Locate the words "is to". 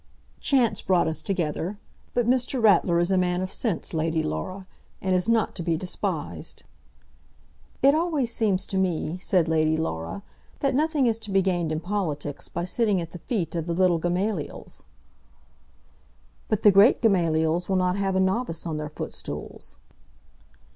11.05-11.29